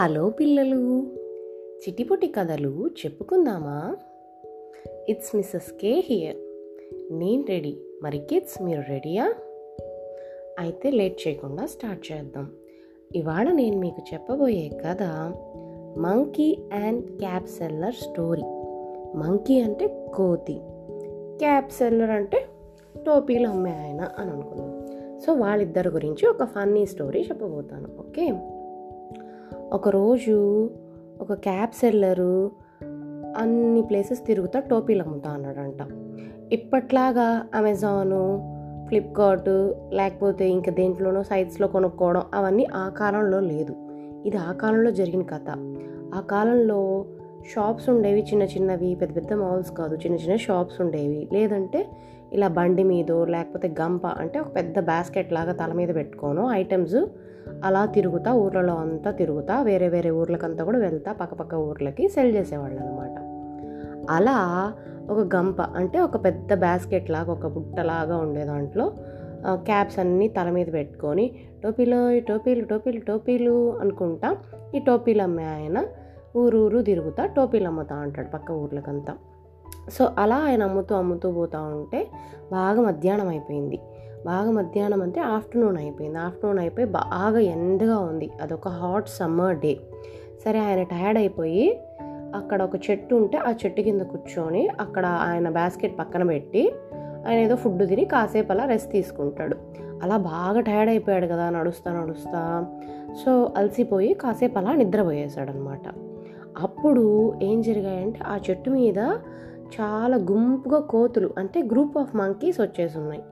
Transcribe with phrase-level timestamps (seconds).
[0.00, 1.02] Hello పిల్లలు.
[1.78, 3.96] చిటిపొటి కథలు చెప్పుకుందామా?
[5.08, 6.36] ఇట్స్ మిస్సెస్ కే హియర్
[7.10, 7.76] నేను రెడీ.
[8.02, 9.34] మరి కిడ్స్ మీరు రెడీయా?
[10.58, 12.50] అయితే లేట్ చేయకుండా స్టార్ట్ చేద్దాం.
[13.14, 15.02] ఇవాళ నేను మీకు చెప్పబోయే కథ
[15.98, 18.42] monkey and cap seller story
[19.16, 20.60] monkey అంటే కోతి.
[21.38, 22.46] క్యాప్ సెల్లర్ అంటే
[23.06, 24.84] టోపీలు అమ్మే ఆయన అని అనుకుందాం.
[25.20, 27.88] సో వాళ్ళిద్దరి గురించి ఒక ఫన్నీ స్టోరీ చెప్పబోతాను.
[27.98, 28.32] ఓకే
[29.74, 30.70] ఒకరోజు
[31.20, 32.50] ఒక క్యాబ్ సెల్లరు
[33.36, 35.86] అన్ని ప్లేసెస్ తిరుగుతా టోపీలు అమ్ముతా అన్నాడంట.
[36.52, 38.52] ఇప్పట్లాగా అమెజాను
[38.88, 39.48] ఫ్లిప్కార్ట్
[39.92, 43.74] లేకపోతే ఇంకా దేంట్లోనో సైట్స్లో కొనుక్కోవడం అవన్నీ ఆ కాలంలో లేదు.
[44.26, 45.50] ఇది ఆ కాలంలో జరిగిన కథ.
[46.14, 47.04] ఆ కాలంలో
[47.54, 51.28] షాప్స్ ఉండేవి చిన్న చిన్నవి పెద్ద పెద్ద మాల్స్ కాదు చిన్న చిన్న షాప్స్ ఉండేవి.
[51.32, 51.86] లేదంటే
[52.32, 56.96] ఇలా బండి మీదో లేకపోతే గంప అంటే ఒక పెద్ద బాస్కెట్ లాగా తల మీద పెట్టుకోను ఐటమ్స్
[57.64, 63.16] అలా తిరుగుతా ఊర్లలో అంతా తిరుగుతా వేరే వేరే ఊర్లకంతా కూడా వెళ్తా పక్కపక్క ఊర్లకి సెల్ చేసేవాళ్ళు అనమాట
[64.10, 64.72] అలా
[65.10, 68.92] ఒక గంప అంటే ఒక పెద్ద బాస్కెట్ లాగా ఒక బుట్టలాగా ఉండే దాంట్లో
[69.52, 74.36] క్యాప్స్ అన్నీ తల మీద పెట్టుకొని టోపీలు ఈ టోపీలు టోపీలు టోపీలు అనుకుంటా
[74.74, 75.84] ఈ టోపీలు అమ్మే ఆయన
[76.36, 79.14] ఊరు ఊరు తిరుగుతా టోపీలు అమ్ముతా అంటాడు పక్క ఊర్లకంతా.
[79.90, 82.08] సో అలా ఆయన అమ్ముతూ అమ్ముతూ పోతూ ఉంటే
[82.52, 83.80] బాగా మధ్యాహ్నం అయిపోయింది.
[84.24, 86.18] బాగా మధ్యాహ్నం అంటే ఆఫ్టర్నూన్ అయిపోయింది.
[86.18, 88.30] ఆఫ్టర్నూన్ అయిపోయి బాగా ఎండగా ఉంది.
[88.42, 89.80] అదొక హాట్ సమ్మర్ డే.
[90.44, 91.80] సరే ఆయన టయర్డ్ అయిపోయి
[92.34, 96.72] అక్కడ ఒక చెట్టు ఉంటే ఆ చెట్టు కింద కూర్చొని అక్కడ ఆయన బాస్కెట్ పక్కన పెట్టి
[97.26, 99.56] ఆయన ఏదో ఫుడ్ తిని కాసేపు అలా రెస్ట్ తీసుకుంటాడు.
[100.02, 102.64] అలా బాగా టయర్డ్ అయిపోయాడు కదా నడుస్తా నడుస్తా.
[103.24, 105.88] సో అలసిపోయి కాసేపు అలా నిద్రపోయేశాడు అనమాట
[106.58, 108.98] అప్పుడు ఏం జరిగాయంటే ఆ చెట్టు మీద
[109.80, 113.22] చాలా గుంపుగా కోతులు అంటే గ్రూప్ ఆఫ్ మంకీస్ వచ్చేసి ఉన్నాయి.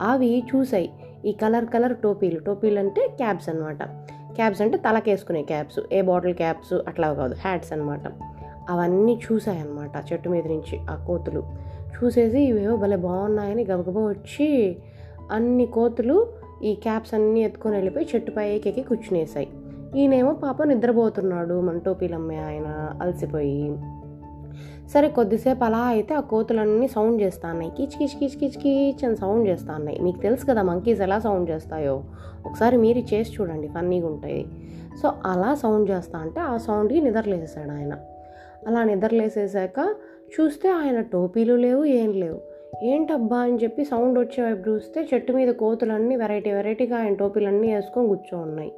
[0.00, 0.92] అవి చూసాయి.
[1.24, 2.40] ఈ కలర్ కలర్ టోపీలు.
[2.40, 3.82] టోపీలు అంటే క్యాబ్స్ అనమాట
[4.34, 7.34] క్యాబ్స్ అంటే తలకేసుకునే క్యాబ్స్ ఏ బాటిల్ క్యాబ్స్ అట్లా కాదు.
[7.34, 8.00] హ్యాట్స్ అనమాట
[8.70, 11.42] అవన్నీ చూసాయి అనమాట చెట్టు మీద నుంచి ఆ కోతులు.
[11.96, 14.76] చూసేసి ఇవేవో భలే బాగున్నాయని గబగబా వచ్చి
[15.32, 16.26] అన్ని కోతులు
[16.62, 19.48] ఈ క్యాప్స్ అన్నీ ఎత్తుకొని వెళ్ళిపోయి చెట్టు పైకి ఎక్కి కూర్చునేసాయి.
[19.96, 21.60] ఈయనేమో పాప నిద్రపోతున్నాడు.
[21.60, 23.76] మన టోపీలు అమ్మే ఆయన అలసిపోయి.
[24.92, 27.72] సరే కొద్దిసేపు అలా అయితే ఆ కోతులన్నీ సౌండ్ చేస్తున్నాయి.
[27.76, 29.98] కిచ్ కిచ్ కిచ్ కిచ్ కిచ్ అని సౌండ్ చేస్తున్నాయి.
[29.98, 32.04] మీకు తెలుసు కదా మంకీస్ ఎలా సౌండ్ చేస్తాయో.
[32.46, 34.46] ఒకసారి మీరు చేసి చూడండి ఫన్నీగా ఉంటాయి.
[35.02, 37.94] సో అలా సౌండ్ చేస్తా అంటే ఆ సౌండ్కి నిద్రలేసేసాడు ఆయన.
[38.66, 39.94] అలా నిద్రలేసేసాక
[40.34, 42.40] చూస్తే ఆయన టోపీలు లేవు ఏం లేవు.
[42.82, 48.08] ఏంటబ్బా అని చెప్పి సౌండ్ వచ్చే వైపు చూస్తే చెట్టు మీద కోతులన్నీ వెరైటీ వెరైటీగా ఆయన టోపీలన్నీ వేసుకొని
[48.08, 48.72] కూర్చో ఉన్నాయి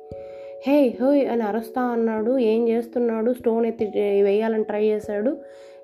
[0.66, 2.38] హే హోయ్ అని అరుస్తా అన్నాడు.
[2.38, 3.32] ఏం చేస్తున్నాడు?
[3.32, 3.92] స్టోన్ ఎత్తి
[4.22, 5.36] వేయాలని ట్రై చేశాడు.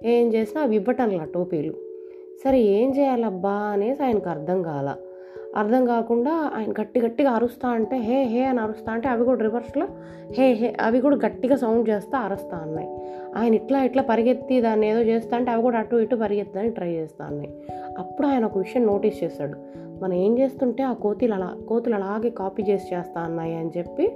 [0.05, 1.75] ఏం చేసినా అవి ఇవ్వటంలా టోపీలు.
[2.45, 4.97] సరే ఏం చేయాలబ్బా అనేసి ఆయనకు అర్థం కాల.
[5.57, 9.87] అర్థం కాకుండా ఆయన గట్టి గట్టిగా అరుస్తా అంటే హే హే అని అరుస్తా అంటే అవి కూడా రివర్స్లో
[10.33, 12.89] హే హే అవి కూడా గట్టిగా సౌండ్ చేస్తా అరుస్తా అన్నాయి.
[13.37, 17.25] ఆయన ఇట్లా ఇట్లా పరిగెత్తి దాన్ని ఏదో చేస్తా అంటే అవి కూడా అటు ఇటు పరిగెత్తడానికి ట్రై చేస్తా
[17.25, 17.55] అన్నాయి.
[17.99, 19.55] అప్పుడు ఆయన ఒక విషయం నోటీస్ చేశాడు.
[20.05, 24.13] మనం ఏం చేస్తుంటే ఆ కోతులు అలా కోతులు అలాగే కాపీ చేసి చేస్తా అన్నాయి అని చెప్పి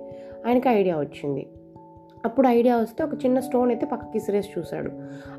[0.47, 1.47] ఆయనకి ఐడియా వచ్చింది.
[2.25, 4.91] అప్పుడు ఐడియా వస్తే ఒక చిన్న స్టోన్ ఎత్తి పక్కకి ఇసిరేసి చూశాడు.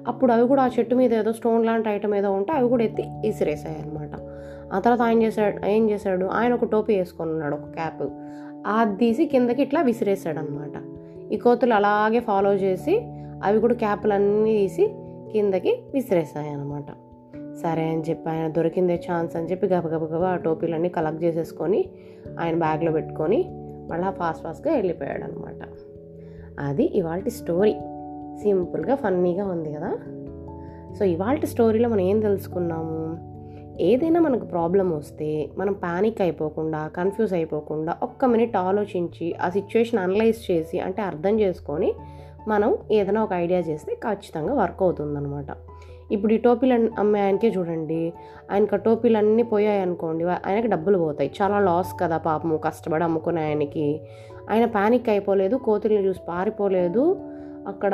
[0.08, 3.04] అప్పుడు అవి కూడా ఆ చెట్టు మీద ఏదో స్టోన్ లాంటి ఐటమ్ ఏదో ఉంటే అవి కూడా ఎత్తి
[3.26, 4.10] ఇసిరేసాయి అనమాట
[4.74, 6.26] ఆ తర్వాత ఆయన చేశాడు ఏం చేశాడు?
[6.26, 8.10] ఆయన ఒక టోపీ వేసుకొని ఉన్నాడు ఒక క్యాప్.
[8.68, 10.76] అది తీసి కిందకి ఇట్లా విసిరేసాడు అనమాట
[11.32, 13.02] ఈ కోతులు అలాగే ఫాలో చేసి
[13.44, 14.96] అవి కూడా క్యాపులన్నీ తీసి
[15.32, 16.86] కిందకి విసిరేసాయి అనమాట
[17.64, 21.90] సరే అని చెప్పి ఆయన దొరికిందే ఛాన్స్ అని చెప్పి గబగబగబా ఆ టోపీలన్నీ కలెక్ట్ చేసేసుకొని
[22.40, 23.46] ఆయన బ్యాగ్లో పెట్టుకొని
[23.92, 25.89] మళ్ళీ ఫాస్ట్ ఫాస్ట్గా వెళ్ళిపోయాడు అనమాట
[26.60, 27.76] అది ఇవాళ స్టోరీ.
[28.42, 29.98] సింపుల్గా ఫన్నీగా ఉంది కదా.
[31.00, 33.30] సో ఇవాళ స్టోరీలో మనం ఏం తెలుసుకున్నాము?
[33.82, 40.52] ఏదైనా మనకు ప్రాబ్లం వస్తే మనం ప్యానిక్ అయిపోకుండా కన్ఫ్యూజ్ అయిపోకుండా ఒక్క మినిట్ ఆలోచించి ఆ సిచ్యువేషన్ అనలైజ్
[40.52, 41.94] చేసి అంటే అర్థం చేసుకొని
[42.48, 45.46] మనం ఏదైనా ఒక ఐడియా చేస్తే ఖచ్చితంగా వర్క్ అవుతుందనమాట
[46.12, 48.14] ఇప్పుడు ఈ టోపీలు అమ్మే ఆయనకే చూడండి.
[48.52, 51.32] ఆయనకు టోపీలు అన్నీ పోయాయి అనుకోండి ఆయనకి డబ్బులు పోతాయి.
[51.42, 54.02] చాలా లాస్ కదా పాపము కష్టపడి అమ్ముకునే ఆయనకి.
[54.52, 57.04] ఆయన ప్యానిక్ అయిపోలేదు కోతుల్ని చూసి పారిపోలేదు.
[57.68, 57.94] అక్కడ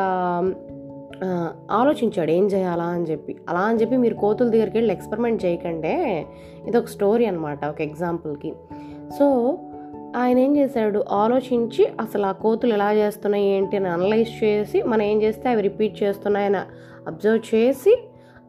[1.71, 3.35] ఆలోచించాడు ఏం చేయాలా అని చెప్పి.
[3.49, 6.25] అలా అని చెప్పి మీరు కోతుల దగ్గరికి వెళ్ళి ఎక్స్పెరిమెంట్ చేయకండే
[6.67, 8.53] ఇది ఒక స్టోరీ అనమాట ఒక ఎగ్జాంపుల్కి
[9.19, 9.25] సో
[10.17, 10.99] ఆయన ఏం చేశాడు?
[11.11, 16.03] ఆలోచించి అసలు ఆ కోతులు ఎలా చేస్తున్నాయి ఏంటి అని అనలైజ్ చేసి మనం ఏం చేస్తే అవి రిపీట్
[16.03, 16.57] చేస్తున్నాయని
[17.07, 17.93] అబ్జర్వ్ చేసి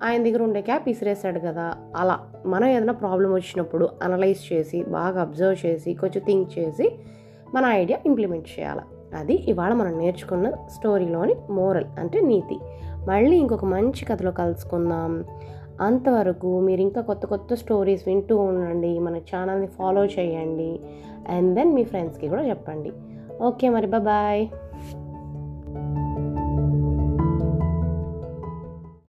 [0.02, 1.66] ఆయన దగ్గర ఉండే క్యాప్ ఇసిరేసాడు కదా.
[1.96, 2.16] అలా
[2.46, 6.86] మనం ఏదైనా ప్రాబ్లం వచ్చినప్పుడు అనలైజ్ చేసి బాగా అబ్జర్వ్ చేసి కొంచెం థింక్ చేసి
[7.54, 8.80] మన ఐడియా ఇంప్లిమెంట్ చేయాలి.
[9.16, 12.58] అది ఇవాళ మనం నేర్చుకున్న స్టోరీలోని మోరల్ అంటే నీతి.
[13.08, 15.24] మళ్ళీ ఇంకొక మంచి కథలో కలుసుకుందాం.
[15.80, 20.80] అంతవరకు మీరు ఇంకా కొత్త కొత్త స్టోరీస్ వింటూ ఉండండి మన ఛానల్ని ఫాలో చేయండి
[21.28, 22.92] అండ్ దెన్ మీ ఫ్రెండ్స్కి కూడా చెప్పండి.
[23.42, 24.48] ఓకే మరి బాయ్ బాయ్